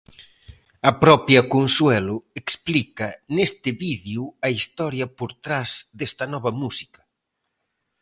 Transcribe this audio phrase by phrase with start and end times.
[0.89, 7.01] A propia Consuelo explica neste vídeo a historia por tras desta nova música.